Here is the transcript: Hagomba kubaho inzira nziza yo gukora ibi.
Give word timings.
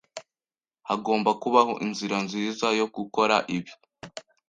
Hagomba 0.87 1.31
kubaho 1.41 1.73
inzira 1.85 2.17
nziza 2.25 2.67
yo 2.79 2.85
gukora 2.95 3.35
ibi. 3.57 3.71